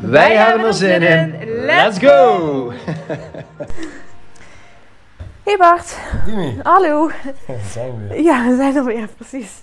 [0.00, 1.44] Wij, hebben er zin in.
[1.64, 2.72] Let's go!
[5.42, 7.10] Hey Bart, Dimi, hallo.
[7.72, 8.22] zijn we weer.
[8.22, 9.62] Ja, we zijn er weer, precies.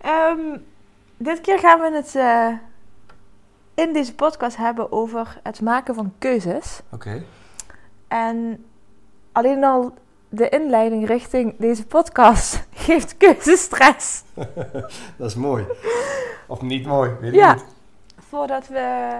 [0.00, 0.38] Ehm,
[1.16, 2.48] dit keer gaan we het eh,
[3.74, 6.80] in deze podcast hebben over het maken van keuzes.
[6.90, 7.22] Oké.
[8.08, 8.64] En
[9.32, 9.94] alleen al
[10.28, 14.22] de inleiding richting deze podcast geeft keuzestress.
[15.16, 15.64] Dat is mooi.
[16.46, 17.54] Of niet mooi, weet ik Ja.
[17.54, 17.64] niet.
[18.28, 19.10] Voordat we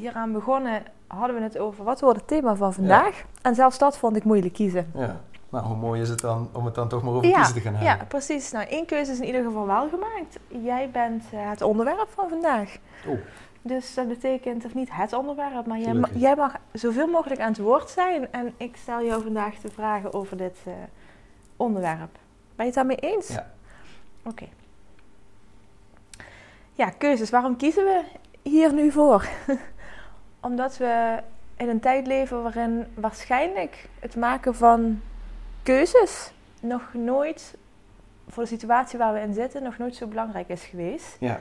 [0.00, 3.24] hieraan begonnen, hadden we het over wat wordt het thema van vandaag.
[3.42, 4.90] En zelfs dat vond ik moeilijk kiezen.
[4.94, 5.20] Ja.
[5.48, 7.60] Nou, hoe mooi is het dan om het dan toch maar over Ja, kiezen te
[7.60, 7.96] gaan hebben?
[7.98, 8.50] ja, precies.
[8.50, 10.38] Nou, één keuze is in ieder geval wel gemaakt.
[10.48, 12.76] Jij bent eh, het onderwerp van vandaag.
[13.06, 13.18] Oh.
[13.62, 17.48] Dus dat betekent, of niet het onderwerp, maar jij, ma- jij mag zoveel mogelijk aan
[17.52, 18.32] het woord zijn.
[18.32, 20.72] En ik stel jou vandaag de vragen over dit eh,
[21.56, 22.10] onderwerp.
[22.56, 23.28] Ben je het daarmee eens?
[23.28, 23.50] Ja.
[24.24, 24.46] Oké.
[26.72, 27.30] Ja, keuzes.
[27.30, 28.02] Waarom kiezen we
[28.42, 29.28] hier nu voor?
[30.40, 31.18] Omdat we
[31.56, 35.00] in een tijd leven waarin waarschijnlijk het maken van
[35.62, 37.56] keuzes nog nooit,
[38.28, 41.16] voor de situatie waar we in zitten, nog nooit zo belangrijk is geweest.
[41.20, 41.40] Ja,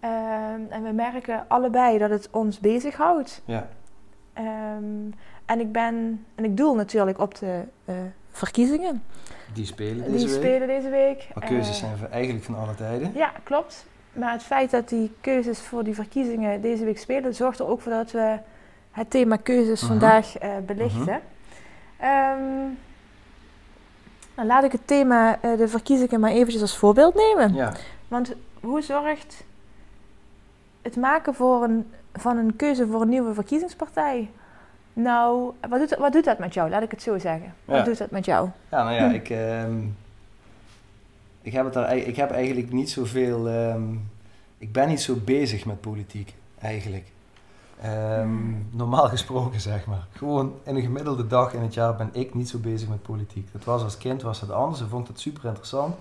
[0.00, 3.42] Ehm, en we merken allebei dat het ons bezighoudt.
[3.44, 3.68] ja.
[4.32, 4.84] Ehm,
[5.46, 7.94] en ik ben, en ik doel natuurlijk op de eh,
[8.30, 9.02] verkiezingen.
[9.52, 10.34] Die spelen Die deze week.
[10.36, 11.28] spelen deze week.
[11.34, 13.12] Maar keuzes Eh, zijn eigenlijk van alle tijden.
[13.14, 13.86] Ja, klopt.
[14.18, 17.80] Maar het feit dat die keuzes voor die verkiezingen deze week spelen, zorgt er ook
[17.80, 18.38] voor dat we
[18.90, 19.90] het thema keuzes Mhm.
[19.90, 21.20] vandaag eh, belichten.
[22.00, 22.40] Ehm,
[24.34, 27.54] dan laat ik het thema eh, de verkiezingen maar eventjes als voorbeeld nemen.
[27.54, 27.72] Ja.
[28.08, 29.44] Want hoe zorgt
[30.82, 34.30] het maken voor een, van een keuze voor een nieuwe verkiezingspartij?
[34.92, 36.70] Nou, wat doet, wat doet dat met jou?
[36.70, 37.54] Laat ik het zo zeggen.
[37.64, 37.72] Ja.
[37.74, 38.48] Wat doet dat met jou?
[38.70, 39.14] Ja, nou ja, Hm.
[39.14, 39.76] ik, ehm,
[41.42, 43.48] ik, heb het daar, ik heb eigenlijk niet zoveel.
[43.48, 43.82] ehm
[44.66, 47.12] ik ben niet zo bezig met politiek, eigenlijk.
[47.80, 48.66] Ehm, Hmm.
[48.70, 50.06] Normaal gesproken, zeg maar.
[50.12, 53.52] Gewoon in een gemiddelde dag in het jaar ben ik niet zo bezig met politiek.
[53.52, 54.80] Dat was als kind was het anders.
[54.80, 55.94] Ik vond het super interessant.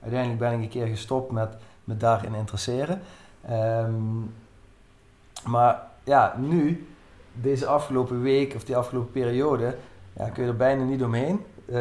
[0.00, 3.00] Uiteindelijk ben ik een keer gestopt met me daarin interesseren.
[3.46, 3.92] Ehm,
[5.46, 6.86] maar ja, nu,
[7.32, 9.76] deze afgelopen week of die afgelopen periode,
[10.16, 11.40] ja, kun je er bijna niet omheen.
[11.66, 11.74] Eh,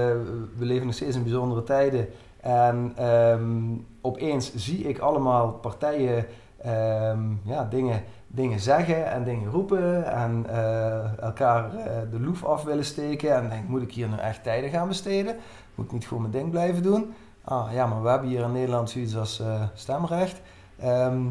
[0.57, 2.07] we leven nog steeds in bijzondere tijden.
[2.41, 6.25] En ehm, opeens zie ik allemaal partijen
[6.57, 10.11] ehm, ja, dingen, dingen zeggen en dingen roepen.
[10.11, 13.35] En eh, elkaar eh, de loef af willen steken.
[13.35, 15.35] En denk, moet ik hier nu echt tijden gaan besteden?
[15.75, 17.13] Moet ik niet gewoon mijn ding blijven doen?
[17.43, 20.41] Ah ja, maar we hebben hier in Nederland zoiets als eh, stemrecht.
[20.79, 21.21] Ehm,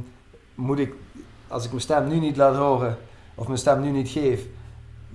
[0.54, 0.94] moet ik,
[1.48, 2.96] als ik mijn stem nu niet laat horen,
[3.34, 4.46] of mijn stem nu niet geef,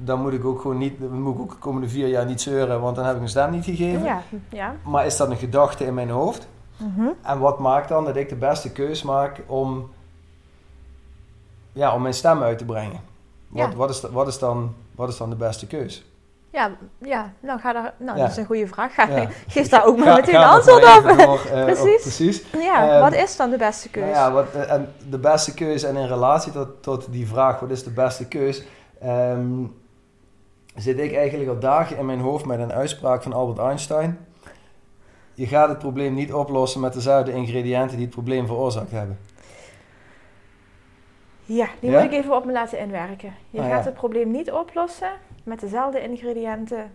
[0.06, 2.41] dan moet ik ook gewoon niet, dan moet ik ook de komende vier jaar niet
[2.41, 4.03] zeuren, want dan heb ik mijn stem niet gegeven.
[4.03, 4.75] Ja, ja.
[4.84, 6.47] Maar is dat een gedachte in mijn hoofd?
[6.78, 7.08] Mhm.
[7.22, 9.90] En wat maakt dan dat ik de beste keus maak om,
[11.74, 13.00] ja, om mijn stem uit te brengen?
[13.47, 13.75] Wat, Ja.
[13.78, 16.06] wat, is, wat, is dan, wat is dan de beste keus?
[16.50, 17.94] Ja, ja, nou ga daar.
[17.97, 18.24] Nou, Ja.
[18.24, 18.94] dat is een goede vraag.
[18.94, 19.28] Ga, Ja.
[19.47, 21.06] Geef daar ook maar Ga- meteen een antwoord op.
[21.06, 22.02] eh, op- Precies.
[22.02, 22.44] precies.
[22.52, 24.03] Ja, Ehm, wat is dan de beste keus?
[24.03, 27.59] Nou ja, wat, eh, en de beste keus en in relatie tot, tot die vraag,
[27.59, 28.64] wat is de beste keus,
[29.02, 29.64] ehm,
[30.75, 34.17] zit ik eigenlijk al dagen in mijn hoofd met een uitspraak van Albert Einstein.
[35.34, 39.19] Je gaat het probleem niet oplossen met dezelfde ingrediënten die het probleem veroorzaakt hebben.
[41.45, 42.01] Ja, die Ja?
[42.01, 43.34] moet ik even op me laten inwerken.
[43.50, 43.85] Je Ah, gaat ja.
[43.85, 45.11] het probleem niet oplossen
[45.44, 46.91] met dezelfde ingrediënten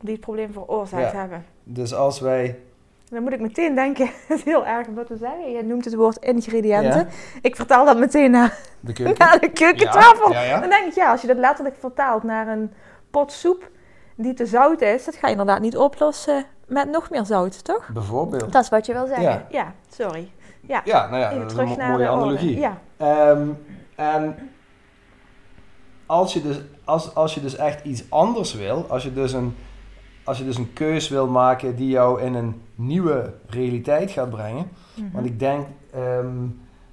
[0.00, 1.18] die het probleem veroorzaakt Ja.
[1.18, 1.44] hebben.
[1.64, 2.58] Dus als wij,
[3.10, 5.50] Dan moet ik meteen denken, het is heel erg om dat te zeggen.
[5.50, 7.08] Je noemt het woord ingrediënten.
[7.42, 9.14] Ik vertaal dat meteen naar, de keuken...
[9.18, 10.32] naar de keukentafel.
[10.32, 12.72] Ja, ja, Dan denk ik, ja, als je dat letterlijk vertaalt naar een
[13.10, 13.68] pot soep
[14.16, 17.88] die te zout is, dat ga je inderdaad niet oplossen met nog meer zout, toch?
[17.92, 18.52] Bijvoorbeeld.
[18.52, 19.24] Dat is wat je wil zeggen.
[19.24, 19.46] Ja.
[19.50, 20.30] Ja, sorry.
[20.60, 22.58] Ja, Ja, nou ja, even dat is een terug mo- naar mooie analogie.
[22.58, 22.78] Ja.
[22.96, 23.48] Ehm,
[23.94, 24.36] en
[26.06, 29.56] als je, dus, als, als je dus echt iets anders wil, als je dus een,
[30.30, 34.70] als je dus een keus wil maken die jou in een nieuwe realiteit gaat brengen.
[34.94, 35.10] Mhm.
[35.12, 36.46] Want ik denk, ehm,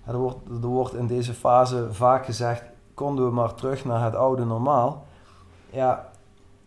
[0.05, 2.63] er, wordt, er wordt in deze fase vaak gezegd,
[2.93, 5.05] konden we maar terug naar het oude normaal.
[5.69, 6.09] Ja,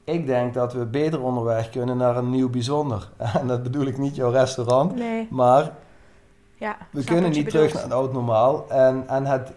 [0.04, 3.08] ik denk dat we beter onderweg kunnen naar een nieuw bijzonder.
[3.40, 5.72] En dat bedoel ik niet jouw restaurant, Nee, maar
[6.54, 6.76] ja.
[6.90, 8.64] we kunnen niet terug naar het oud normaal.
[8.68, 9.52] En, en het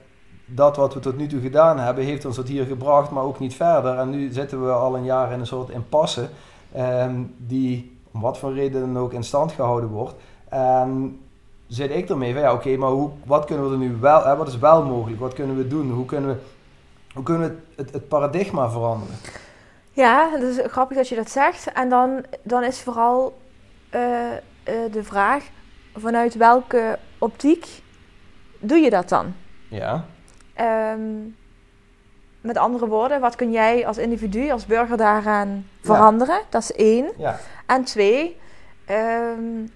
[0.46, 3.40] dat wat we tot nu toe gedaan hebben, heeft ons tot hier gebracht, maar ook
[3.40, 3.98] niet verder.
[3.98, 6.30] En nu zitten we al een jaar in een soort impasse,
[6.74, 10.16] ehm, die om wat voor reden dan ook in stand gehouden wordt.
[10.50, 11.20] En
[11.68, 14.36] zit ik ermee van, ja oké, maar hoe, wat kunnen we er nu wel, hè,
[14.36, 16.42] wat is wel mogelijk, wat kunnen we doen, hoe kunnen we,
[17.14, 19.16] hoe kunnen we het, het, paradigma veranderen?
[19.92, 21.72] Ja, het is grappig dat je dat zegt.
[21.72, 23.38] En dan, dan is vooral
[23.96, 25.44] uh, uh, de vraag,
[25.96, 27.82] vanuit welke optiek
[28.60, 29.34] doe je dat dan?
[29.68, 30.06] Ja.
[30.94, 31.36] Um,
[32.42, 36.42] met andere woorden, wat kun jij als individu, als burger daaraan veranderen?
[36.50, 37.12] Dat is één.
[37.66, 38.40] En twee,
[38.90, 39.72] um,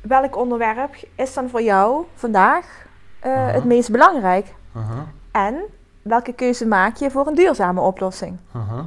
[0.00, 2.86] welk onderwerp is dan voor jou vandaag
[3.26, 3.52] uh, uh -huh.
[3.52, 4.54] het meest belangrijk?
[4.76, 4.98] Uh -huh.
[5.32, 5.62] En
[6.02, 8.38] welke keuze maak je voor een duurzame oplossing?
[8.50, 8.84] -huh.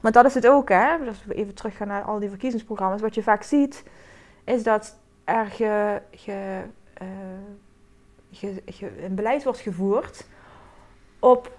[0.00, 0.96] Want dat is het ook, hè?
[1.06, 3.00] Als we even teruggaan naar al die verkiezingsprogramma's.
[3.00, 3.82] Wat je vaak ziet,
[4.44, 6.62] is dat er ge, ge,
[8.30, 10.26] ge, ge, een beleid wordt gevoerd
[11.18, 11.58] op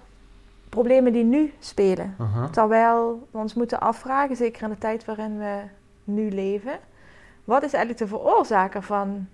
[0.72, 2.14] problemen die nu spelen.
[2.18, 2.44] -huh.
[2.44, 5.60] Terwijl we ons moeten afvragen, zeker in de tijd waarin we
[6.04, 6.78] nu leven,
[7.44, 9.26] wat is eigenlijk de veroorzaker van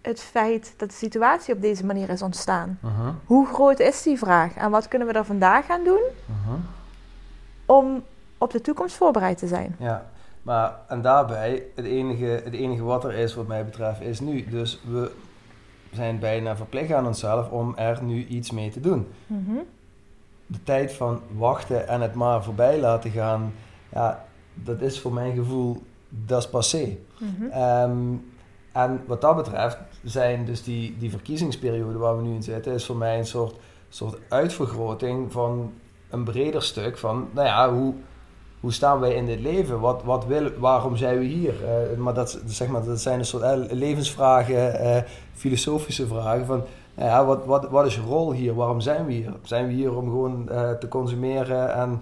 [0.00, 2.78] het feit dat de situatie op deze manier is ontstaan?
[2.80, 3.08] -huh.
[3.24, 6.54] Hoe groot is die vraag en wat kunnen we er vandaag aan doen -huh.
[7.66, 8.02] om
[8.38, 9.76] op de toekomst voorbereid te zijn?
[9.78, 10.06] Ja,
[10.42, 14.44] maar en daarbij, het enige, het enige wat er is wat mij betreft, is nu.
[14.44, 15.12] Dus we
[15.92, 19.08] zijn bijna verplicht aan onszelf om er nu iets mee te doen.
[19.26, 19.62] Mm -hmm.
[20.50, 23.52] De tijd van wachten en het maar voorbij laten gaan,
[23.92, 24.24] ja,
[24.54, 26.96] dat is voor mijn gevoel, dat is passé.
[27.18, 27.62] Mm -hmm.
[27.62, 28.24] um,
[28.72, 32.86] en wat dat betreft zijn dus die, die verkiezingsperiode waar we nu in zitten, is
[32.86, 33.54] voor mij een soort,
[33.88, 35.72] soort uitvergroting van
[36.10, 37.94] een breder stuk van, nou ja, hoe,
[38.60, 39.80] hoe staan wij in dit leven?
[39.80, 41.54] Wat, wat wil, waarom zijn we hier?
[41.62, 45.02] Uh, maar, dat, zeg maar dat zijn een soort uh, levensvragen, uh,
[45.32, 46.64] filosofische vragen van,
[46.96, 48.54] ja, wat, wat, wat is je rol hier?
[48.54, 49.32] Waarom zijn we hier?
[49.42, 50.48] Zijn we hier om gewoon
[50.80, 52.00] te consumeren en,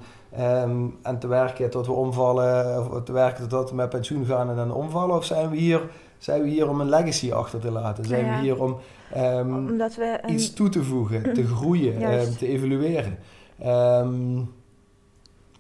[0.62, 4.50] um, en te werken tot we omvallen, of te werken tot we met pensioen gaan
[4.50, 5.16] en dan omvallen?
[5.16, 5.82] Of zijn we hier
[6.18, 8.04] zijn we hier om een legacy achter te laten?
[8.04, 8.36] Zijn ja.
[8.36, 8.78] we hier om
[9.16, 13.18] um, Omdat we iets toe te voegen, te groeien, um, te evalueren?
[13.66, 14.54] Um,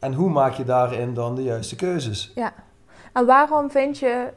[0.00, 2.32] en hoe maak je daarin dan de juiste keuzes?
[2.34, 2.52] Ja.
[3.12, 4.28] En waarom vind je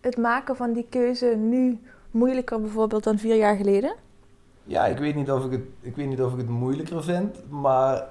[0.00, 3.94] het maken van die keuze nu moeilijker bijvoorbeeld dan vier jaar geleden?
[4.66, 7.36] Ja, ik weet niet of ik het, ik weet niet of ik het moeilijker vind,
[7.48, 8.04] maar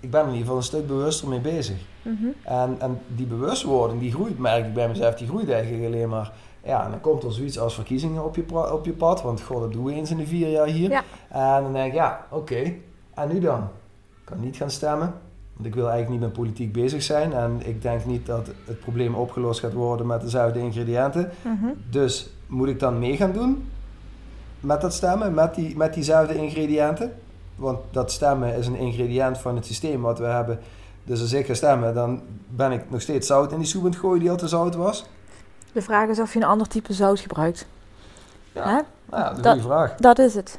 [0.00, 1.76] ik ben er in ieder geval een stuk bewuster mee bezig.
[2.02, 2.34] Mm -hmm.
[2.42, 6.32] en, en die bewustwording, die groeit, merk ik bij mezelf, die groeit eigenlijk alleen maar.
[6.64, 9.60] Ja, en dan komt er zoiets als verkiezingen op je, op je pad, want god,
[9.60, 10.90] dat doen we eens in de vier jaar hier.
[10.90, 11.02] Ja.
[11.28, 12.80] En dan denk ik, ja, oké, okay.
[13.14, 13.68] en nu dan?
[14.10, 15.14] Ik kan niet gaan stemmen,
[15.52, 17.32] want ik wil eigenlijk niet met politiek bezig zijn.
[17.32, 21.30] En ik denk niet dat het probleem opgelost gaat worden met dezelfde ingrediënten.
[21.42, 21.74] Mm -hmm.
[21.90, 23.68] Dus moet ik dan mee gaan doen
[24.60, 27.12] met dat stemmen, met, die, met diezelfde ingrediënten?
[27.56, 30.58] Want dat stemmen is een ingrediënt van het systeem wat we hebben.
[31.04, 33.90] Dus als ik ga stemmen, dan ben ik nog steeds zout in die soep aan
[33.90, 35.06] het gooien die al te zout was.
[35.72, 37.66] De vraag is of je een ander type zout gebruikt.
[38.52, 38.80] Ja, Hè?
[39.10, 39.94] nou dat is een goede vraag.
[39.94, 40.58] Dat is het.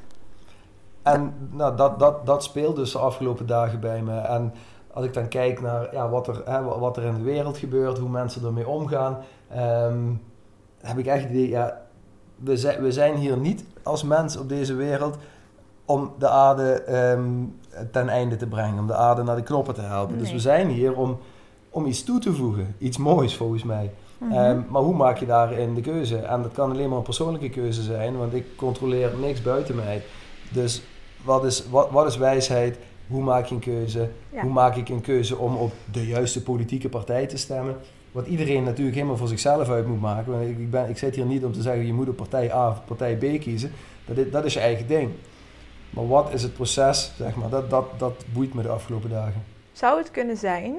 [1.01, 4.19] En nou, dat, dat, dat speelt dus de afgelopen dagen bij me.
[4.19, 4.53] En
[4.93, 7.97] als ik dan kijk naar ja, wat, er, hè, wat er in de wereld gebeurt,
[7.97, 9.17] hoe mensen ermee omgaan,
[9.49, 10.13] ehm,
[10.81, 11.81] heb ik echt het idee, ja,
[12.43, 15.17] we zijn, we zijn hier niet als mens op deze wereld
[15.85, 17.23] om de aarde ehm,
[17.91, 20.17] ten einde te brengen, om de aarde naar de knoppen te helpen.
[20.17, 21.17] Dus we zijn hier om,
[21.69, 23.91] om iets toe te voegen, iets moois volgens mij.
[24.17, 24.31] Mhm.
[24.31, 26.17] Ehm, maar hoe maak je daarin de keuze?
[26.17, 30.03] En dat kan alleen maar een persoonlijke keuze zijn, want ik controleer niks buiten mij.
[30.51, 30.83] Dus
[31.23, 32.77] wat is, wat, wat is wijsheid?
[33.07, 34.09] Hoe maak je een keuze?
[34.33, 34.41] Ja.
[34.41, 37.75] Hoe maak ik een keuze om op de juiste politieke partij te stemmen?
[38.11, 40.31] Wat iedereen natuurlijk helemaal voor zichzelf uit moet maken.
[40.31, 42.69] Want ik, ben, ik zit hier niet om te zeggen, je moet op partij A
[42.69, 43.71] of partij B kiezen.
[44.05, 45.11] Dat is, dat is je eigen ding.
[45.89, 49.43] Maar wat is het proces, zeg maar, dat, dat, dat boeit me de afgelopen dagen.
[49.71, 50.77] Zou het kunnen zijn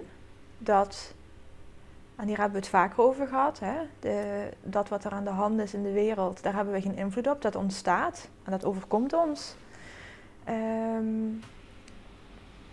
[0.58, 1.14] dat,
[2.16, 5.30] en hier hebben we het vaker over gehad, hè, de, dat wat er aan de
[5.30, 8.64] hand is in de wereld, daar hebben we geen invloed op, dat ontstaat en dat
[8.64, 9.54] overkomt ons.
[10.44, 11.04] Ehm,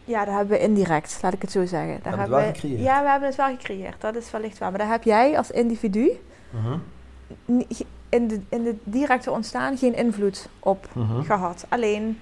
[0.10, 2.00] ja, dat hebben we indirect, laat ik het zo zeggen.
[2.04, 2.82] Daar Hebben het wel we.
[2.82, 4.70] Ja, we hebben het wel gecreëerd, dat is wellicht waar.
[4.70, 6.12] Maar daar heb jij als individu
[6.52, 6.78] Mhm,
[8.10, 11.66] in de, in de directe ontstaan geen invloed op mhm, gehad.
[11.70, 12.20] Alleen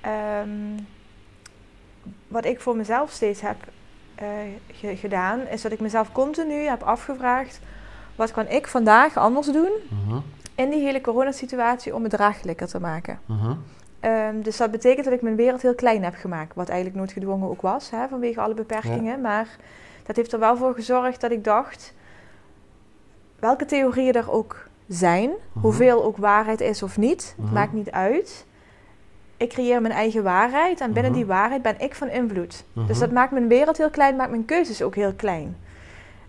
[0.00, 0.50] ehm,
[2.28, 3.56] wat ik voor mezelf steeds heb
[4.14, 4.26] eh,
[4.72, 7.60] ge- gedaan, is dat ik mezelf continu heb afgevraagd:
[8.16, 9.70] wat kan ik vandaag anders doen
[10.06, 10.18] mhm,
[10.54, 13.18] in die hele coronasituatie om het draaglijker te maken?
[14.00, 17.48] Ehm, dus dat betekent dat ik mijn wereld heel klein heb gemaakt, wat eigenlijk noodgedwongen
[17.48, 19.20] ook was, hè, vanwege alle beperkingen.
[19.20, 19.48] Maar
[20.06, 21.94] dat heeft er wel voor gezorgd dat ik dacht:
[23.38, 25.60] welke theorieën er ook zijn, Mhm.
[25.64, 27.52] hoeveel ook waarheid is of niet, Mhm.
[27.52, 28.48] maakt niet uit.
[29.36, 31.20] ik creëer mijn eigen waarheid en binnen Mhm.
[31.20, 32.64] die waarheid ben ik van invloed.
[32.86, 35.56] Dus dat maakt mijn wereld heel klein, maakt mijn keuzes ook heel klein.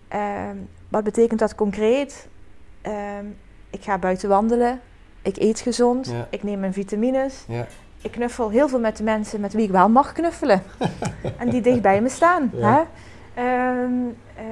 [0.08, 0.56] Ehm,
[0.88, 2.28] wat betekent dat concreet?
[2.82, 3.24] Ehm,
[3.70, 4.80] ik ga buiten wandelen,
[5.22, 6.26] ik eet gezond, Ja.
[6.30, 7.44] ik neem mijn vitamines.
[7.48, 7.66] Ja.
[8.02, 10.62] Ik knuffel heel veel met de mensen met wie ik wel mag knuffelen.
[11.38, 12.50] en die dicht bij me staan.
[12.54, 12.72] Ja.
[12.72, 12.82] Hè?
[13.42, 13.92] Ehm,
[14.36, 14.44] eh,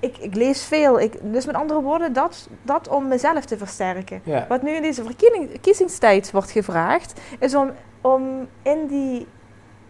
[0.00, 1.00] ik, ik lees veel.
[1.00, 4.22] Ik, dus met andere woorden, dat, dat om mezelf te versterken.
[4.48, 9.26] Wat nu in deze verkiezing- verkiezingstijd wordt gevraagd, is om, om, in die,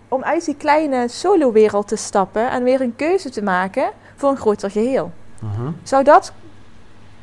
[0.08, 4.36] om uit die kleine solo-wereld te stappen en weer een keuze te maken voor een
[4.36, 5.10] groter geheel.
[5.40, 5.70] Mhm.
[5.82, 6.32] Zou dat,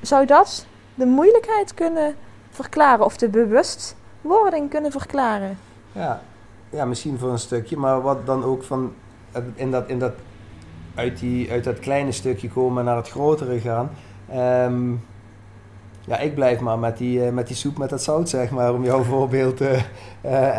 [0.02, 2.16] zou dat de moeilijkheid kunnen
[2.50, 5.58] verklaren of de bewustwording kunnen verklaren?
[5.92, 6.22] Ja.
[6.70, 8.94] ja, misschien voor een stukje, maar wat dan ook van
[9.56, 10.14] in dat, in dat,
[10.96, 13.90] uit, die, uit dat kleine stukje komen naar het grotere gaan.
[14.30, 14.92] Ehm,
[16.06, 18.74] ja, ik blijf maar met die, eh, met die soep met dat zout, zeg maar,
[18.74, 19.84] om jouw voorbeeld eh, eh,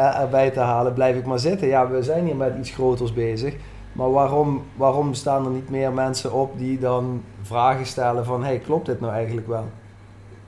[0.07, 1.69] er- erbij te halen, blijf ik maar zitten.
[1.69, 3.55] Ja, we zijn hier met iets groters bezig.
[3.93, 8.45] Maar waarom, waarom staan er niet meer mensen op die dan vragen stellen van...
[8.45, 9.65] hey, klopt dit nou eigenlijk wel?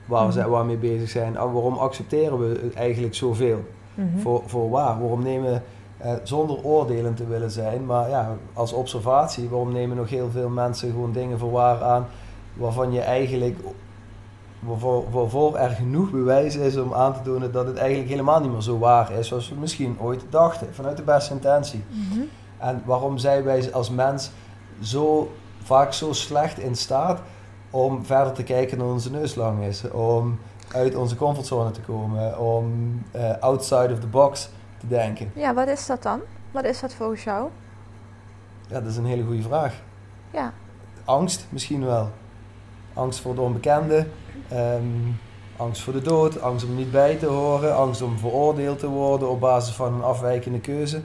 [0.07, 1.33] Waar we, zijn- waar we mee bezig zijn.
[1.33, 3.63] Waarom accepteren we eigenlijk zoveel?
[3.93, 4.17] Mhm.
[4.19, 4.99] Voor, voor waar?
[4.99, 5.63] Waarom nemen,
[5.97, 10.49] eh, zonder oordelen te willen zijn, maar ja, als observatie, waarom nemen nog heel veel
[10.49, 12.07] mensen gewoon dingen voor waar aan
[12.53, 13.57] waarvan je eigenlijk,
[14.59, 18.51] waarvoor, waarvoor er genoeg bewijs is om aan te tonen dat het eigenlijk helemaal niet
[18.51, 21.83] meer zo waar is zoals we misschien ooit dachten, vanuit de beste intentie.
[21.89, 22.19] Mhm.
[22.57, 24.31] En waarom zijn wij als mens
[24.81, 25.31] zo
[25.63, 27.19] vaak zo slecht in staat
[27.77, 30.39] om verder te kijken dan onze neus lang is, om
[30.71, 35.31] uit onze comfortzone te komen, om eh, outside of the box te denken?
[35.35, 36.19] Ja, wat is dat dan?
[36.51, 37.49] Wat is dat volgens jou?
[38.67, 39.81] Ja, dat is een hele goede vraag.
[40.31, 40.53] Ja.
[41.05, 42.09] Angst misschien wel.
[42.93, 44.07] Angst voor het onbekende,
[44.47, 44.83] ehm,
[45.57, 49.29] angst voor de dood, angst om niet bij te horen, angst om veroordeeld te worden
[49.29, 51.01] op basis van een afwijkende keuze.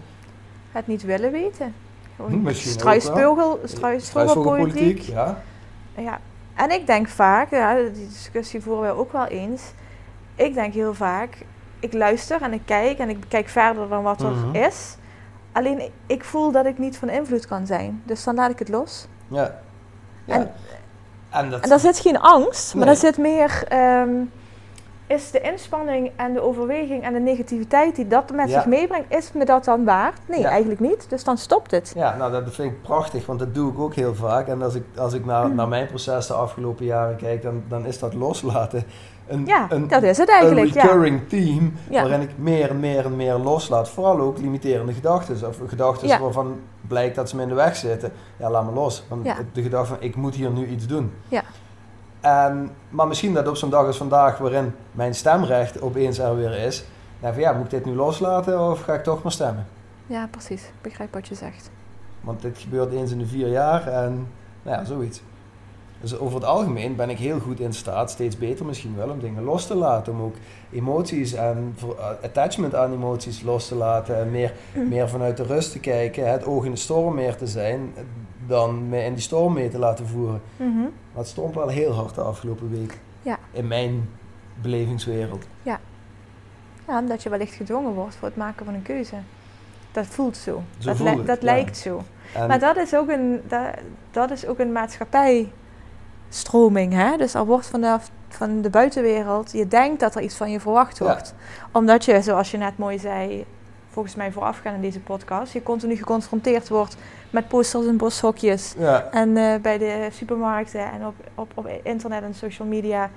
[0.70, 1.74] Het niet willen weten.
[2.16, 4.98] Gewoon struisvogel, struisvogelpolitiek.
[5.00, 5.42] ja.
[5.96, 6.20] Ja.
[6.54, 9.62] En ik denk vaak, ja, die discussie voeren we ook wel eens.
[10.34, 11.38] Ik denk heel vaak,
[11.80, 14.54] ik luister en ik kijk en ik kijk verder dan wat er Mhm.
[14.54, 14.96] is.
[15.52, 18.02] Alleen ik, voel dat ik niet van invloed kan zijn.
[18.04, 19.06] Dus dan laat ik het los.
[19.28, 19.58] Ja.
[20.24, 20.34] ja.
[20.34, 20.52] En-
[21.30, 22.94] en dat, En daar zit geen angst, maar Nee.
[22.94, 23.64] daar zit meer...
[23.68, 24.10] ehm,
[25.14, 28.54] is de inspanning en de overweging en de negativiteit die dat met Ja.
[28.54, 30.18] zich meebrengt, is me dat dan waard?
[30.28, 30.48] Nee, Ja.
[30.48, 31.06] eigenlijk niet.
[31.10, 31.92] Dus dan stopt het.
[31.94, 34.46] Ja, nou dat vind ik prachtig, want dat doe ik ook heel vaak.
[34.48, 35.54] En als ik, als ik naar, Mm.
[35.54, 38.84] naar mijn proces de afgelopen jaren kijk, dan, dan is dat loslaten
[39.26, 40.74] een, Ja, een, dat is het een eigenlijk.
[40.74, 40.82] Ja.
[40.82, 42.02] recurring theme Ja.
[42.02, 43.88] waarin ik meer en meer en meer loslaat.
[43.88, 45.48] Vooral ook limiterende gedachten.
[45.48, 46.20] Of gedachten Ja.
[46.20, 48.12] waarvan blijkt dat ze me in de weg zitten.
[48.36, 49.04] Ja, laat me los.
[49.08, 51.12] Want de gedachte van ik moet hier nu iets doen.
[52.22, 56.58] En, maar misschien dat op zo'n dag als vandaag, waarin mijn stemrecht opeens er weer
[56.58, 56.84] is.
[57.20, 59.66] Nou, van ja, moet ik dit nu loslaten of ga ik toch maar stemmen?
[60.06, 60.62] ja, precies.
[60.62, 61.70] Ik begrijp wat je zegt.
[62.20, 64.28] Want dit gebeurt eens in de vier jaar en
[64.62, 65.22] nou ja, zoiets.
[66.00, 69.20] Dus over het algemeen ben ik heel goed in staat, steeds beter misschien wel, om
[69.20, 70.12] dingen los te laten.
[70.12, 70.34] Om ook
[70.72, 74.18] emoties en eh, attachment aan emoties los te laten.
[74.18, 74.52] En meer,
[74.88, 77.92] meer vanuit de rust te kijken, het oog in de storm meer te zijn,
[78.46, 80.40] dan me in die storm mee te laten voeren.
[80.56, 80.78] Mhm.
[80.80, 80.90] Maar
[81.22, 82.98] het stond wel heel hard de afgelopen week.
[83.22, 83.38] Ja.
[83.50, 84.08] In mijn
[84.62, 85.46] belevingswereld.
[85.62, 85.80] Ja,
[86.86, 89.16] omdat je wellicht gedwongen wordt voor het maken van een keuze.
[89.92, 90.62] Dat voelt zo.
[90.78, 91.44] Zo dat voelt li- het, dat ja.
[91.44, 92.02] lijkt zo.
[92.34, 93.60] En, Maar dat is ook een, dat,
[94.10, 96.92] dat is ook een maatschappijstroming.
[96.92, 97.16] Hè?
[97.16, 100.98] Dus er wordt vanaf van de buitenwereld, je denkt dat er iets van je verwacht
[100.98, 101.04] Ja.
[101.04, 101.34] wordt.
[101.72, 103.44] Omdat je, zoals je net mooi zei,
[103.92, 106.96] volgens mij voorafgaan in deze podcast, je continu geconfronteerd wordt
[107.30, 108.74] met posters en boshokjes.
[108.78, 113.00] ja, En eh, bij de supermarkten en op, op, op internet en social media.
[113.00, 113.10] met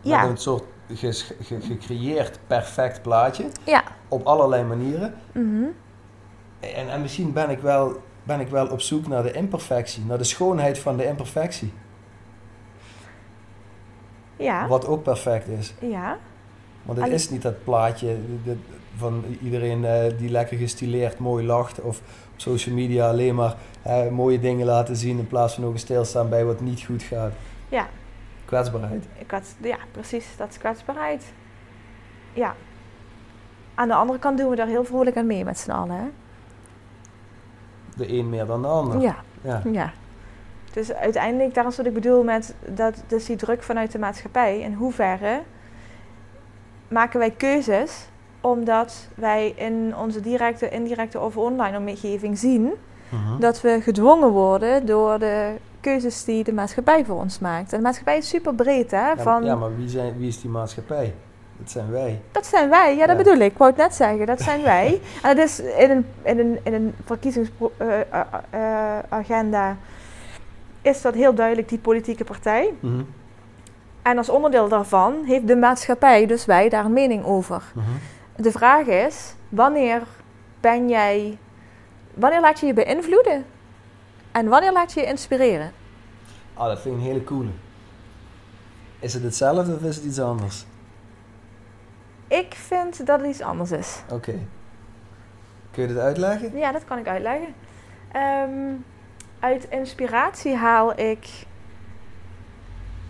[0.00, 3.44] Ja, een soort ge- gecreëerd perfect plaatje.
[3.64, 3.82] ja.
[4.08, 5.14] Op allerlei manieren.
[5.32, 5.64] mhm.
[6.60, 10.18] En, en misschien ben ik, wel, ben ik wel op zoek naar de imperfectie, naar
[10.18, 11.72] de schoonheid van de imperfectie.
[14.36, 14.66] ja.
[14.68, 15.74] Wat ook perfect is.
[15.80, 16.16] ja.
[16.82, 18.16] Want het is niet dat plaatje
[18.98, 21.80] van iedereen eh, die lekker gestileerd mooi lacht.
[21.80, 21.98] Of
[22.32, 23.54] op social media alleen maar
[24.10, 27.32] mooie dingen laten zien in plaats van ook stilstaan bij wat niet goed gaat.
[27.68, 27.88] Ja.
[28.44, 29.04] Kwetsbaarheid.
[29.18, 31.32] Ik had, ja, precies, dat is kwetsbaarheid.
[32.32, 32.54] Ja.
[33.74, 35.96] Aan de andere kant doen we daar heel vrolijk aan mee met z'n allen.
[35.96, 36.08] Hè?
[37.96, 39.00] De een meer dan de ander.
[39.00, 39.62] Ja, Ja.
[39.72, 39.92] ja.
[40.72, 44.60] Dus uiteindelijk, daar is wat ik bedoel met dat, dus die druk vanuit de maatschappij.
[44.60, 45.42] In hoeverre
[46.88, 48.08] maken wij keuzes
[48.40, 52.70] omdat wij in onze directe, indirecte of online omgeving zien
[53.10, 53.40] Mhm.
[53.40, 57.72] dat we gedwongen worden door de keuzes die de maatschappij voor ons maakt.
[57.72, 59.06] En de maatschappij is super breed, hè?
[59.08, 61.14] Ja, Van, ja, maar wie, zijn, wie is die maatschappij?
[61.58, 62.20] Dat zijn wij.
[62.32, 63.22] Dat zijn wij, ja, dat Ja.
[63.22, 63.52] bedoel ik.
[63.52, 65.00] Ik wou het net zeggen, dat zijn wij.
[65.22, 69.76] En dat is in een, in een, in een verkiezingsagenda
[70.82, 72.72] is dat heel duidelijk die politieke partij.
[72.80, 73.00] Mhm.
[74.02, 77.62] En als onderdeel daarvan heeft de maatschappij, dus wij, daar een mening over.
[77.74, 77.86] Mhm.
[78.40, 80.02] De vraag is, wanneer
[80.60, 81.38] ben jij,
[82.14, 83.44] wanneer laat je je beïnvloeden?
[84.32, 85.72] En wanneer laat je je inspireren?
[86.54, 87.50] Ah, dat vind ik een hele coole.
[88.98, 90.66] Is het hetzelfde of is het iets anders?
[92.28, 94.02] Ik vind dat het iets anders is.
[94.10, 94.34] Oké.
[95.70, 96.58] Kun je dit uitleggen?
[96.58, 97.54] Ja, dat kan ik uitleggen.
[98.12, 98.74] Ehm,
[99.40, 101.28] uit inspiratie haal ik.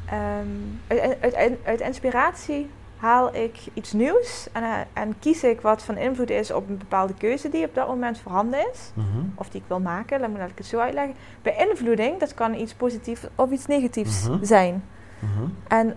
[0.06, 0.47] ehm,
[0.87, 5.83] uit, uit, uit, uit inspiratie haal ik iets nieuws en, eh, en kies ik wat
[5.83, 8.90] van invloed is op een bepaalde keuze die op dat moment voorhanden is.
[8.95, 9.07] Mhm.
[9.35, 11.14] Of die ik wil maken, laat me laat ik het zo uitleggen.
[11.43, 14.45] Beïnvloeding, dat kan iets positiefs of iets negatiefs Mhm.
[14.45, 14.85] zijn.
[15.19, 15.49] Mhm.
[15.69, 15.97] En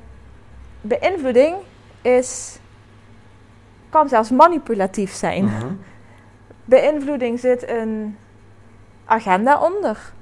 [0.81, 1.55] beïnvloeding
[2.01, 2.59] is,
[3.89, 5.49] kan zelfs manipulatief zijn.
[6.65, 8.17] Beïnvloeding zit een
[9.05, 10.13] agenda onder.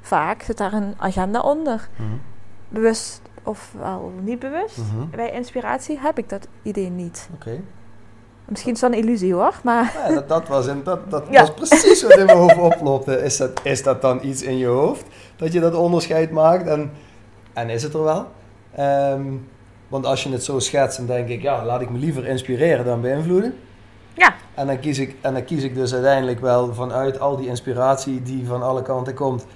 [0.00, 1.88] Vaak zit daar een agenda onder.
[2.68, 4.76] Bewust of wel niet bewust.
[4.78, 5.16] Mhm.
[5.16, 7.28] Bij inspiratie heb ik dat idee niet.
[7.34, 7.60] Oké.
[8.44, 11.40] Misschien is dat een illusie hoor, maar Ja, dat, dat, was, in, dat, dat Ja.
[11.40, 13.22] was precies wat in mijn hoofd oplopte.
[13.22, 15.04] Is dat, is dat dan iets in je hoofd?
[15.36, 16.66] Dat je dat onderscheid maakt?
[16.68, 16.90] En,
[17.52, 18.26] en is het er wel?
[18.74, 19.22] Ehm,
[19.88, 22.84] want als je het zo schetst, dan denk ik, ja, laat ik me liever inspireren
[22.84, 23.54] dan beïnvloeden.
[24.14, 24.34] Ja.
[24.54, 28.22] En dan, kies ik, en dan kies ik dus uiteindelijk wel vanuit al die inspiratie
[28.22, 29.46] die van alle kanten komt,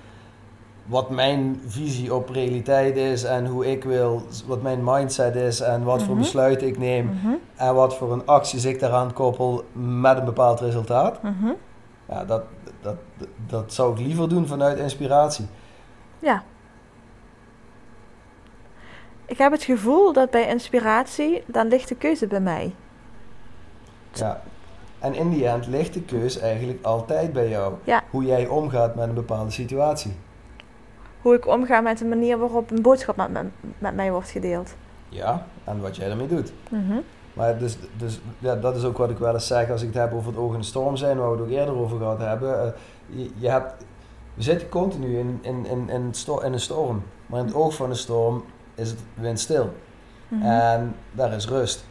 [0.87, 5.83] wat mijn visie op realiteit is en hoe ik wil, wat mijn mindset is en
[5.83, 6.23] wat voor Mhm.
[6.23, 10.61] besluiten ik neem Mhm, en wat voor een acties ik daaraan koppel met een bepaald
[10.61, 11.23] resultaat.
[11.23, 11.51] mhm.
[12.09, 12.43] Ja, dat,
[12.81, 15.47] dat, dat, dat zou ik liever doen vanuit inspiratie.
[16.19, 16.43] ja.
[19.27, 22.75] Ik heb het gevoel dat bij inspiratie, dan ligt de keuze bij mij.
[24.13, 24.43] Ja.
[24.99, 27.75] En in die end ligt de keus eigenlijk altijd bij jou.
[27.85, 28.03] Ja.
[28.11, 30.13] Hoe jij omgaat met een bepaalde situatie.
[31.23, 34.75] Hoe ik omga met de manier waarop een boodschap met, me- met mij wordt gedeeld.
[35.09, 36.53] Ja, en wat jij daarmee doet.
[36.71, 36.99] Mhm.
[37.35, 39.97] Maar dus, dus ja, dat is ook wat ik wel eens zeg als ik het
[39.97, 42.19] heb over het oog in de storm zijn, waar we het ook eerder over gehad
[42.19, 42.63] hebben.
[42.63, 42.71] Eh,
[43.07, 43.85] je, je hebt,
[44.35, 47.03] we zitten continu in, in, in, in, een storm.
[47.27, 49.73] Maar in het oog van de storm is het windstil.
[50.29, 50.43] Mhm.
[50.43, 51.85] En daar is rust.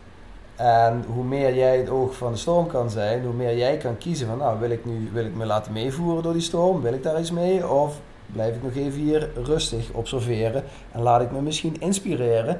[0.55, 3.97] En hoe meer jij het oog van de storm kan zijn, hoe meer jij kan
[3.97, 6.81] kiezen van, nou, wil ik nu wil ik me laten meevoeren door die storm?
[6.81, 7.67] Wil ik daar iets mee?
[7.67, 7.99] Of
[8.33, 12.59] blijf ik nog even hier rustig observeren en laat ik me misschien inspireren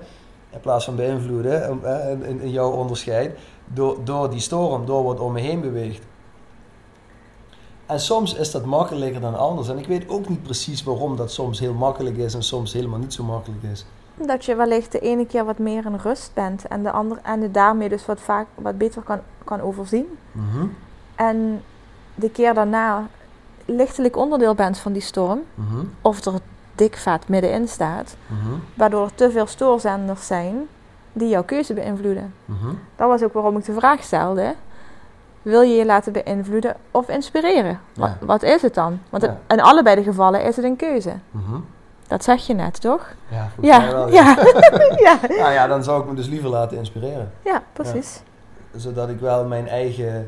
[0.49, 5.19] in plaats van beïnvloeden eh, in, in, jouw onderscheid door, door die storm, door wat
[5.19, 6.05] om me heen beweegt.
[7.86, 9.69] En soms is dat makkelijker dan anders.
[9.69, 12.99] En ik weet ook niet precies waarom dat soms heel makkelijk is en soms helemaal
[12.99, 13.86] niet zo makkelijk is.
[14.15, 17.41] Dat je wellicht de ene keer wat meer in rust bent en de andere en
[17.41, 20.05] het daarmee dus wat vaak wat beter kan, kan overzien.
[20.32, 20.65] Mhm,
[21.15, 21.63] En
[22.15, 23.08] de keer daarna
[23.69, 26.34] lichtelijk onderdeel bent van die storm, mhm, of er
[26.75, 30.55] dik vet middenin staat, mhm, waardoor er te veel stoorzenders zijn
[31.13, 32.34] die jouw keuze beïnvloeden.
[32.45, 32.67] mhm.
[32.95, 34.55] Dat was ook waarom ik de vraag stelde.
[35.41, 37.79] Wil je je laten beïnvloeden of inspireren?
[37.95, 38.25] Wat, Ja.
[38.25, 38.99] wat is het dan?
[39.10, 39.38] Want Ja.
[39.47, 41.13] in allebei de gevallen is het een keuze.
[42.08, 43.13] Dat zeg je net, toch?
[43.27, 44.38] Ja, Ja, wel, ja,
[45.05, 45.19] ja.
[45.27, 47.32] Nou ja, dan zou ik me dus liever laten inspireren.
[47.43, 48.21] ja, precies.
[48.75, 50.27] Zodat ik wel mijn eigen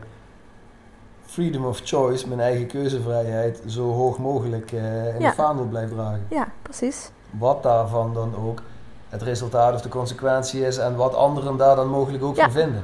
[1.31, 5.25] freedom of choice, mijn eigen keuzevrijheid, zo hoog mogelijk eh, in Ja.
[5.25, 6.25] het vaandel blijf dragen.
[6.29, 7.09] Ja, precies.
[7.29, 8.61] Wat daarvan dan ook
[9.09, 12.43] het resultaat of de consequentie is en wat anderen daar dan mogelijk ook Ja.
[12.43, 12.83] van vinden.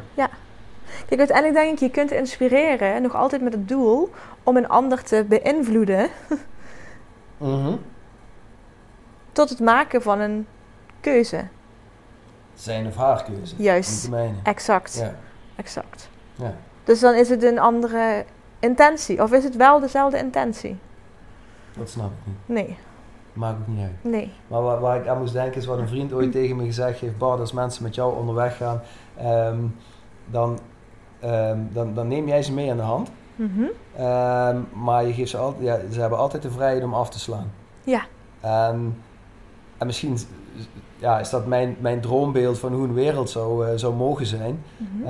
[1.08, 4.10] Kijk, uiteindelijk denk ik, je kunt inspireren, nog altijd met het doel
[4.44, 6.10] om een ander te beïnvloeden
[7.38, 7.74] Mhm.
[9.32, 10.48] tot het maken van een
[11.02, 11.44] keuze.
[12.56, 13.56] Zijn of haar keuze.
[13.58, 14.12] Juist.
[14.12, 14.30] De.
[14.44, 14.96] Exact.
[14.96, 15.16] Ja.
[15.56, 16.10] Exact.
[16.36, 16.54] Ja.
[16.84, 18.26] Dus dan is het een andere
[18.60, 19.24] intentie.
[19.24, 20.78] Of is het wel dezelfde intentie?
[21.78, 22.58] Dat snap ik niet.
[22.58, 22.78] Nee,
[23.34, 23.92] Maakt ook niet uit.
[24.14, 24.32] nee.
[24.48, 27.00] Maar waar, waar ik aan moest denken is wat een vriend ooit tegen me gezegd
[27.00, 27.18] heeft.
[27.18, 28.82] Bart, als mensen met jou onderweg gaan,
[29.18, 29.58] ehm,
[30.26, 30.60] dan,
[31.20, 33.12] ehm, dan, dan neem jij ze mee aan de hand.
[33.36, 33.64] Mhm.
[33.96, 37.20] Ehm, maar je geeft ze, altijd, ja, ze hebben altijd de vrijheid om af te
[37.20, 37.52] slaan.
[37.84, 38.02] Ja.
[38.40, 38.98] En,
[39.78, 40.18] en misschien
[40.98, 44.64] ja, is dat mijn, mijn droombeeld van hoe een wereld zou, eh, zou mogen zijn.
[44.78, 45.08] Mhm.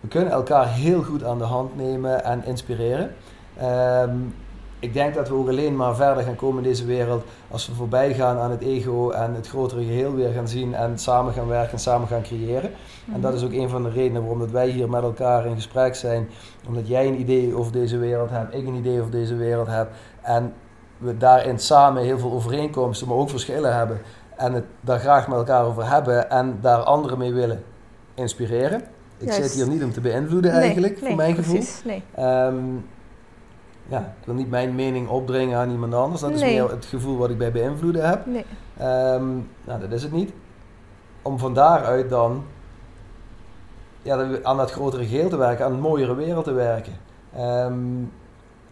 [0.00, 3.14] We kunnen elkaar heel goed aan de hand nemen en inspireren.
[3.56, 4.16] Ehm,
[4.78, 7.74] ik denk dat we ook alleen maar verder gaan komen in deze wereld als we
[7.74, 11.46] voorbij gaan aan het ego en het grotere geheel weer gaan zien en samen gaan
[11.46, 12.70] werken en samen gaan creëren.
[13.12, 15.54] En dat is ook een van de redenen waarom dat wij hier met elkaar in
[15.54, 16.28] gesprek zijn.
[16.66, 19.90] Omdat jij een idee over deze wereld hebt, ik een idee over deze wereld heb.
[20.22, 20.54] En
[20.98, 24.00] we daarin samen heel veel overeenkomsten, maar ook verschillen hebben.
[24.36, 27.62] En het daar graag met elkaar over hebben en daar anderen mee willen
[28.14, 28.82] inspireren.
[29.20, 29.42] Ik Juist.
[29.42, 31.54] zit hier niet om te beïnvloeden eigenlijk, nee, voor mijn gevoel.
[31.54, 32.02] precies, Nee.
[32.14, 32.56] Ehm,
[33.88, 36.20] ja, ik wil niet mijn mening opdringen aan iemand anders.
[36.20, 36.52] Dat is Nee.
[36.60, 38.26] meer het gevoel wat ik bij beïnvloeden heb.
[38.26, 38.44] nee.
[38.76, 39.26] Ehm,
[39.64, 40.32] nou, dat is het niet.
[41.22, 42.44] Om van daaruit dan
[44.02, 46.92] ja, aan dat grotere geheel te werken, aan een mooiere wereld te werken.
[47.34, 47.72] Ehm,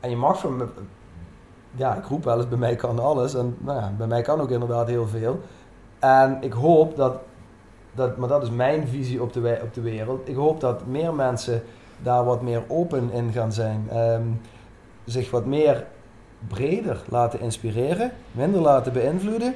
[0.01, 0.67] en je mag van me,
[1.77, 3.35] ja, ik roep wel eens, bij mij kan alles.
[3.35, 5.41] En nou ja, bij mij kan ook inderdaad heel veel.
[5.99, 7.19] En ik hoop dat,
[7.95, 10.29] dat maar dat is mijn visie op de, op de wereld.
[10.29, 11.63] Ik hoop dat meer mensen
[12.03, 13.87] daar wat meer open in gaan zijn.
[13.91, 14.27] Ehm,
[15.05, 15.87] zich wat meer
[16.49, 19.55] breder laten inspireren, minder laten beïnvloeden.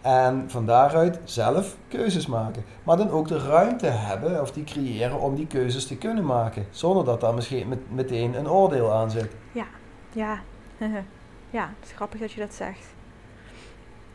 [0.00, 2.64] En van daaruit zelf keuzes maken.
[2.82, 6.66] Maar dan ook de ruimte hebben of die creëren om die keuzes te kunnen maken.
[6.70, 9.32] Zonder dat daar misschien met, meteen een oordeel aan zit.
[9.52, 9.66] Ja.
[10.12, 10.40] ja,
[11.78, 12.86] het is grappig dat je dat zegt.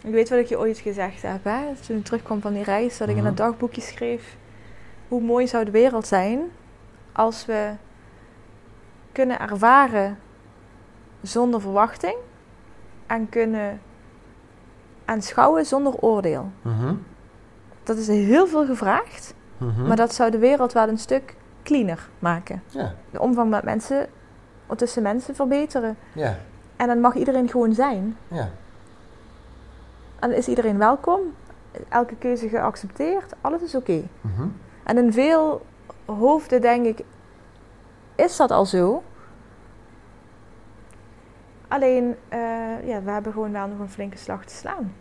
[0.05, 1.61] Ik weet wat ik je ooit gezegd heb, hè?
[1.87, 3.29] toen ik terugkwam van die reis, dat ik in Mhm.
[3.29, 4.37] een dagboekje schreef.
[5.07, 6.39] Hoe mooi zou de wereld zijn
[7.11, 7.71] als we
[9.11, 10.17] kunnen ervaren
[11.21, 12.15] zonder verwachting
[13.07, 13.81] en kunnen
[15.05, 16.51] aanschouwen zonder oordeel.
[17.83, 19.87] Dat is heel veel gevraagd, Mhm.
[19.87, 22.63] maar dat zou de wereld wel een stuk cleaner maken.
[22.67, 24.07] Ja, De omgang met mensen,
[24.75, 25.97] tussen mensen verbeteren.
[26.13, 26.37] ja,
[26.75, 28.17] En dan mag iedereen gewoon zijn.
[28.27, 28.49] ja.
[30.19, 31.19] En dan is iedereen welkom.
[31.89, 33.33] Elke keuze geaccepteerd.
[33.41, 34.03] Alles is oké.
[34.21, 34.47] Mhm.
[34.83, 35.65] En in veel
[36.05, 37.03] hoofden denk ik,
[38.15, 39.03] is dat al zo?
[41.67, 42.39] Alleen, eh,
[42.87, 44.93] ja, we hebben gewoon wel nog een flinke slag te slaan.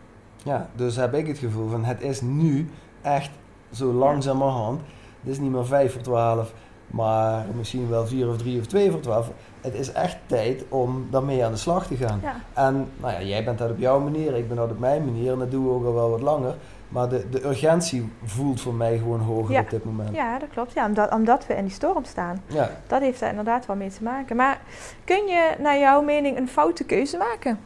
[0.43, 2.69] Ja, dus heb ik het gevoel van het is nu
[3.03, 3.31] echt
[3.71, 4.81] zo langzamerhand.
[5.21, 6.55] Het is niet meer vijf voor twaalf,
[6.95, 9.31] maar misschien wel vier of drie of twee voor twaalf.
[9.61, 12.21] Het is echt tijd om daarmee aan de slag te gaan.
[12.23, 15.05] Ja, En nou ja, jij bent dat op jouw manier, ik ben dat op mijn
[15.05, 16.55] manier en dat doen we ook al wel wat langer.
[16.89, 19.61] Maar de, de urgentie voelt voor mij gewoon hoger Ja.
[19.61, 20.15] op dit moment.
[20.15, 20.73] ja dat klopt.
[20.73, 22.43] Ja, omdat, omdat we in die storm staan.
[22.47, 22.71] Ja.
[22.87, 24.37] Dat heeft daar inderdaad wel mee te maken.
[24.37, 24.61] Maar
[25.05, 27.59] kun je naar jouw mening een foute keuze maken?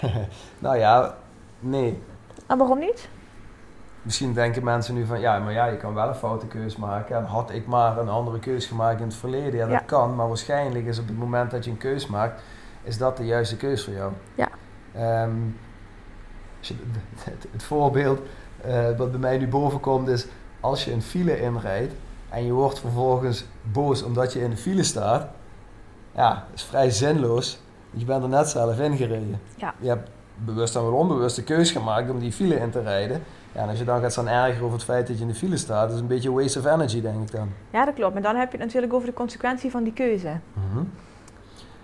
[0.58, 1.14] nou ja,
[1.58, 1.98] nee.
[2.46, 3.08] En waarom niet?
[4.02, 7.16] Misschien denken mensen nu van ja, maar ja, je kan wel een foute keus maken.
[7.16, 9.78] En had ik maar een andere keus gemaakt in het verleden, ja, dat Ja.
[9.86, 10.14] kan.
[10.16, 12.42] Maar waarschijnlijk is op het moment dat je een keus maakt,
[12.82, 14.12] is dat de juiste keus voor jou.
[14.34, 14.48] Ja.
[14.94, 15.30] Ehm,
[17.24, 18.20] het, het voorbeeld
[18.60, 20.26] eh, wat bij mij nu boven komt is,
[20.60, 21.94] als je een file inrijdt
[22.28, 25.26] en je wordt vervolgens boos omdat je in de file staat,
[26.14, 27.60] ja, is vrij zinloos.
[27.90, 29.40] Je bent er net zelf ingereden.
[29.56, 29.74] Ja.
[29.78, 33.22] Je hebt bewust en wel onbewust de keus gemaakt om die file in te rijden.
[33.52, 35.34] Ja, en als je dan gaat staan ergeren over het feit dat je in de
[35.34, 37.48] file staat, dat is een beetje waste of energy, denk ik dan.
[37.70, 38.12] Ja, dat klopt.
[38.12, 40.32] Maar dan heb je het natuurlijk over de consequentie van die keuze.
[40.52, 40.84] Mhm.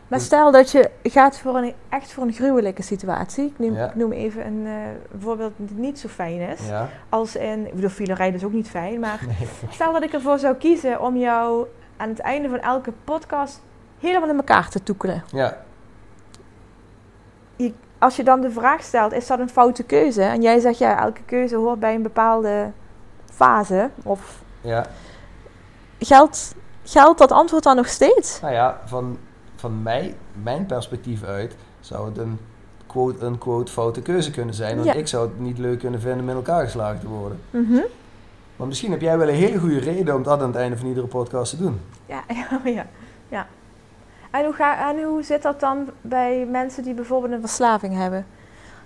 [0.08, 3.44] Maar Dus- stel dat je gaat voor een, echt voor een gruwelijke situatie.
[3.44, 3.86] Ik noem, Ja.
[3.88, 4.72] ik noem even een eh,
[5.20, 6.66] voorbeeld dat niet zo fijn is.
[6.68, 6.88] Ja.
[7.08, 9.00] Als in, ik bedoel, file rijden is ook niet fijn.
[9.00, 9.48] Maar Nee.
[9.70, 13.62] stel dat ik ervoor zou kiezen om jou aan het einde van elke podcast
[13.98, 15.22] helemaal in elkaar te toekelen.
[15.32, 15.56] Ja.
[18.06, 20.22] Als je dan de vraag stelt, is dat een foute keuze?
[20.22, 22.70] En jij zegt, ja, elke keuze hoort bij een bepaalde
[23.32, 23.90] fase.
[24.02, 24.86] Of Ja.
[25.98, 28.40] geldt, geldt dat antwoord dan nog steeds?
[28.40, 29.18] Nou ja, van,
[29.56, 32.38] van mij, mijn perspectief uit, zou het een
[32.86, 34.74] quote-unquote foute keuze kunnen zijn.
[34.74, 34.92] Want Ja.
[34.94, 37.40] ik zou het niet leuk kunnen vinden in elkaar geslagen te worden.
[37.50, 37.80] Mhm.
[38.56, 40.86] Maar misschien heb jij wel een hele goede reden om dat aan het einde van
[40.86, 41.80] iedere podcast te doen.
[42.06, 42.86] Ja, ja, ja.
[43.28, 43.46] ja.
[44.38, 48.26] En, hoe ga, en hoe zit dat dan bij mensen die bijvoorbeeld een verslaving hebben?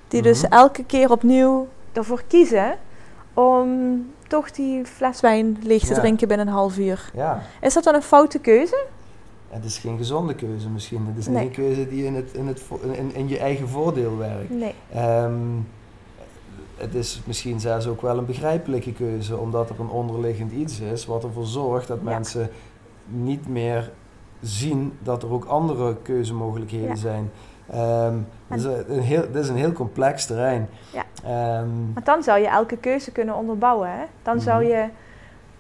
[0.09, 0.53] Die dus Mhm.
[0.53, 2.79] elke keer opnieuw ervoor kiezen
[3.35, 3.69] om
[4.29, 6.01] toch die fles wijn leeg te Ja.
[6.01, 7.11] drinken binnen een half uur.
[7.15, 8.85] Ja, Is dat dan een foute keuze?
[9.49, 11.07] het is geen gezonde keuze misschien.
[11.07, 11.37] Het is Nee.
[11.37, 14.51] niet een keuze die in, het, in, het, in, in je eigen voordeel werkt.
[14.51, 14.75] Nee.
[14.95, 15.33] Ehm,
[16.77, 21.07] het is misschien zelfs ook wel een begrijpelijke keuze, omdat er een onderliggend iets is
[21.07, 22.11] wat ervoor zorgt dat Ja.
[22.11, 22.51] mensen
[23.07, 23.91] niet meer
[24.43, 26.95] zien dat er ook andere keuzemogelijkheden Ja.
[26.95, 27.31] zijn.
[28.49, 30.69] Is een heel, dit is een heel complex terrein.
[30.93, 31.05] Ja.
[31.25, 33.91] Ehm, Want dan zou je elke keuze kunnen onderbouwen.
[33.91, 34.05] Hè?
[34.23, 34.73] Dan, zou Mhm.
[34.73, 34.85] je,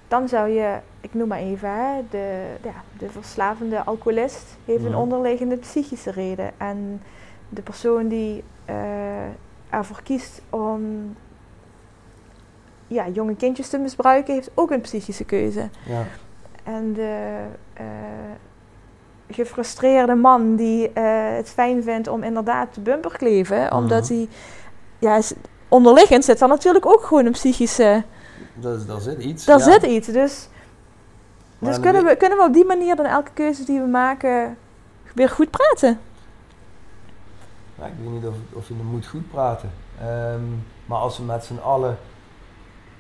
[0.09, 4.91] dan zou je, ik noem maar even, hè, de, ja, de verslavende alcoholist heeft een
[4.91, 5.01] Mhm.
[5.01, 6.51] onderliggende psychische reden.
[6.57, 7.03] En
[7.49, 8.75] de persoon die eh,
[9.71, 11.15] ervoor kiest om
[12.87, 15.69] ja, jonge kindjes te misbruiken, heeft ook een psychische keuze.
[15.87, 16.03] ja.
[16.65, 17.37] En de
[17.73, 17.85] eh,
[19.33, 21.03] gefrustreerde man die eh,
[21.37, 24.15] het fijn vindt om inderdaad te bumperkleven, omdat Mhm.
[24.15, 24.29] hij,
[24.99, 25.21] ja,
[25.69, 28.03] onderliggend zit dan natuurlijk ook gewoon een psychische,
[28.55, 29.45] Dat, daar zit iets.
[29.45, 29.65] daar ja.
[29.65, 30.07] zit iets.
[30.09, 30.49] Dus,
[31.59, 34.57] Maar dus kunnen, we, kunnen we op die manier dan elke keuze die we maken
[35.15, 35.99] weer goed praten?
[37.75, 39.71] Nou, ik weet niet of, of je moet goed praten.
[40.01, 40.41] Ehm,
[40.87, 41.99] maar als we met z'n allen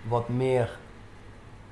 [0.08, 0.78] wat meer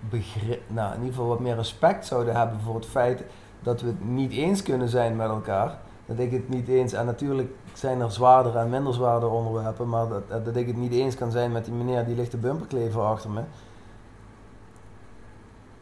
[0.01, 3.23] begrip, nou, in ieder geval wat meer respect zouden hebben voor het feit
[3.63, 5.79] dat we het niet eens kunnen zijn met elkaar.
[6.07, 10.09] Dat ik het niet eens, en natuurlijk zijn er zwaardere en minder zwaardere onderwerpen, maar
[10.09, 13.01] dat, dat ik het niet eens kan zijn met die meneer die ligt de bumperklever
[13.01, 13.41] achter me.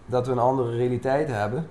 [0.07, 1.67] Dat we een andere realiteit hebben.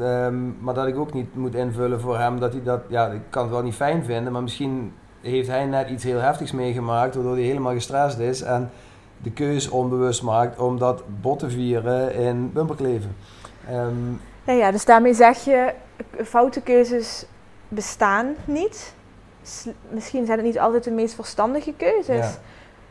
[0.00, 3.20] Um, maar dat ik ook niet moet invullen voor hem dat hij dat, ja, ik
[3.30, 7.14] kan het wel niet fijn vinden, maar misschien heeft hij net iets heel heftigs meegemaakt,
[7.14, 8.70] waardoor hij helemaal gestrest is en
[9.22, 13.16] de keus onbewust maakt om dat bot te vieren in bumperkleven.
[13.70, 15.74] Um, ja, ja, dus daarmee zeg je,
[16.24, 17.24] foute keuzes
[17.68, 18.94] bestaan niet.
[19.88, 22.26] misschien zijn het niet altijd de meest verstandige keuzes.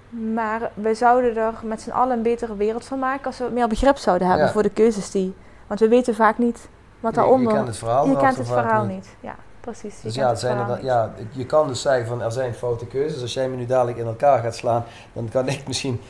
[0.09, 3.67] Maar we zouden er met z'n allen een betere wereld van maken als we meer
[3.67, 5.33] begrip zouden hebben voor de keuzes die.
[5.67, 6.67] Want we weten vaak niet
[6.99, 7.51] wat daaronder.
[7.51, 9.07] Je kent het verhaal, je kent het verhaal niet.
[9.19, 10.01] Ja, precies.
[10.01, 13.21] Dus ja, zijn er, ja, je kan dus zeggen van er zijn foute keuzes.
[13.21, 14.83] Als jij me nu dadelijk in elkaar gaat slaan,
[15.13, 16.01] dan kan ik misschien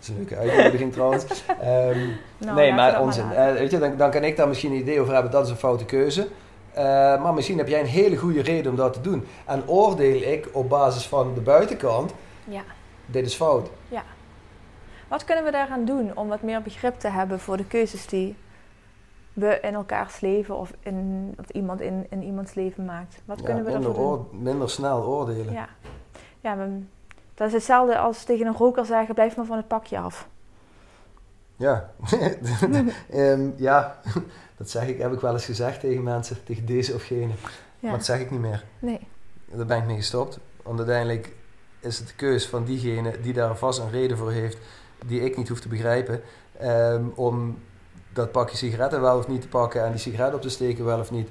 [0.00, 1.24] is een leuke uitnodiging trouwens.
[1.64, 2.16] Um,
[2.54, 3.24] nee, maar onzin.
[3.32, 5.50] Uh, weet je, dan, dan kan ik daar misschien een idee over hebben, dat is
[5.50, 6.28] een foute keuze.
[6.76, 6.84] Uh,
[7.22, 9.26] maar misschien heb jij een hele goede reden om dat te doen.
[9.44, 12.62] En oordeel ik op basis van de buitenkant, ja.
[13.06, 13.70] dit is fout.
[13.88, 14.02] Ja.
[15.08, 18.36] Wat kunnen we daaraan doen om wat meer begrip te hebben voor de keuzes die
[19.32, 23.22] we in elkaars leven of, in, iemand in, in iemands leven maakt?
[23.24, 24.26] Wat kunnen we minder doen?
[24.30, 25.52] Minder snel oordelen.
[25.52, 25.68] Ja,
[26.40, 26.80] ja we,
[27.38, 30.28] dat is hetzelfde als tegen een roker zeggen: blijf maar van het pakje af.
[31.56, 31.90] Ja,
[33.14, 34.00] um, ja,
[34.58, 37.32] dat zeg ik, heb ik wel eens gezegd tegen mensen, tegen deze of gene.
[37.80, 38.64] Maar dat zeg ik niet meer.
[38.78, 39.00] Nee.
[39.44, 40.38] Daar ben ik mee gestopt.
[40.62, 41.34] Want uiteindelijk
[41.80, 44.58] is het de keus van diegene die daar vast een reden voor heeft,
[45.06, 46.22] die ik niet hoef te begrijpen,
[46.62, 47.58] um, om
[48.12, 50.98] dat pakje sigaretten wel of niet te pakken en die sigaret op te steken wel
[50.98, 51.28] of niet.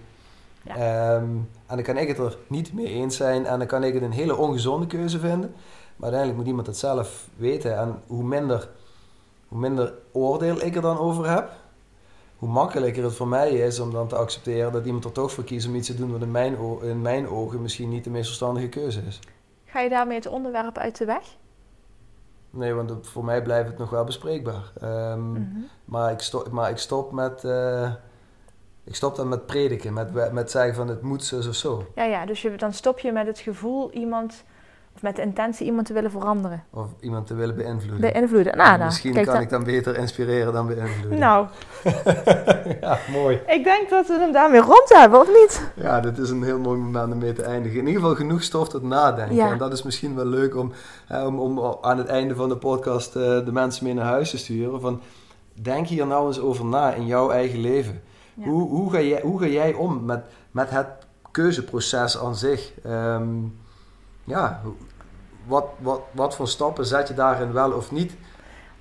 [0.61, 0.75] Ja.
[0.75, 1.23] Ehm,
[1.65, 4.03] en dan kan ik het er niet mee eens zijn en dan kan ik het
[4.03, 5.55] een hele ongezonde keuze vinden.
[5.97, 7.77] Maar uiteindelijk moet iemand het zelf weten.
[7.77, 8.69] En hoe minder,
[9.47, 11.51] hoe minder oordeel ik er dan over heb,
[12.37, 15.43] hoe makkelijker het voor mij is om dan te accepteren dat iemand er toch voor
[15.43, 18.25] kiest om iets te doen wat in mijn, in mijn ogen misschien niet de meest
[18.25, 19.19] verstandige keuze is.
[19.65, 21.37] Ga je daarmee het onderwerp uit de weg?
[22.49, 24.71] Nee, want voor mij blijft het nog wel bespreekbaar.
[24.83, 27.43] Um, maar, ik stop, maar ik stop met.
[27.43, 27.91] Uh,
[28.83, 31.85] ik stop dan met prediken, met, met zeggen van het moet zo of zo.
[31.95, 34.43] Ja, ja, dus je, dan stop je met het gevoel iemand
[34.97, 36.63] of met de intentie iemand te willen veranderen.
[36.69, 38.11] Of iemand te willen beïnvloeden.
[38.11, 38.57] Beïnvloeden.
[38.57, 41.19] Nou, nou, misschien kan ik dan beter inspireren dan beïnvloeden.
[41.19, 41.47] Nou.
[42.81, 43.41] ja, mooi.
[43.47, 45.71] Ik denk dat we hem daarmee rond hebben, of niet?
[45.75, 47.79] Ja, dit is een heel mooi moment om mee te eindigen.
[47.79, 49.35] In ieder geval genoeg stof tot nadenken.
[49.35, 49.51] Ja.
[49.51, 50.71] En dat is misschien wel leuk om,
[51.09, 54.37] om, om aan het einde van de podcast uh, de mensen mee naar huis te
[54.37, 54.81] sturen.
[54.81, 55.01] Van,
[55.53, 58.01] denk hier nou eens over na in jouw eigen leven.
[58.43, 60.87] Hoe, hoe, ga jij, hoe ga jij om met, met het
[61.31, 62.71] keuzeproces aan zich?
[62.85, 63.53] Um,
[64.27, 64.61] ja,
[65.47, 68.15] wat, wat, wat voor stappen zet je daarin wel of niet?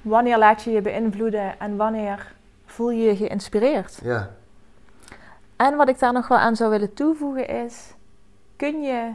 [0.02, 2.34] Wanneer laat je je beïnvloeden en wanneer
[2.66, 3.98] voel je je geïnspireerd?
[4.02, 4.30] Ja.
[5.56, 7.94] En wat ik daar nog wel aan zou willen toevoegen is:
[8.56, 9.14] kun je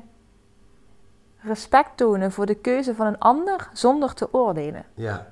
[1.38, 4.86] respect tonen voor de keuze van een ander zonder te oordelen?
[4.94, 5.31] Ja.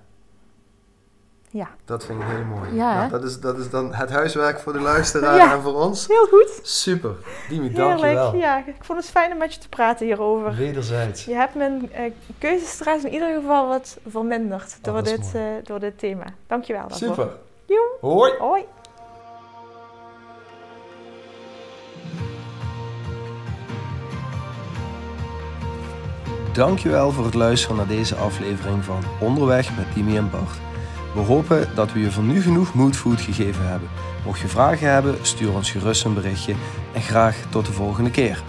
[1.51, 1.69] Ja.
[1.85, 2.75] Dat vind ik heel mooi.
[2.75, 6.07] Ja, nou, dat, is, dat is dan het huiswerk voor de luisteraar en voor ons.
[6.07, 6.59] Heel goed.
[6.61, 7.15] Super.
[7.49, 8.35] Dimi, dankjewel.
[8.35, 10.55] Ja, ik vond het fijn om met je te praten hierover.
[10.55, 11.25] Wederzijds.
[11.25, 15.79] Je hebt mijn uh, keuzestress in ieder geval wat verminderd door, oh, dit, uh, door
[15.79, 16.25] dit thema.
[16.47, 17.07] Dankjewel daarvoor.
[17.07, 17.29] Super.
[17.65, 17.87] Joe.
[18.01, 18.33] Hoi.
[18.39, 18.65] Hoi.
[26.53, 30.67] Dankjewel voor het luisteren naar deze aflevering van Onderweg met Dimi en Bart.
[31.19, 33.89] We hopen dat we je voor nu genoeg moodfood gegeven hebben.
[34.25, 36.53] Mocht je vragen hebben, stuur ons gerust een berichtje
[36.93, 38.43] en graag tot de volgende keer.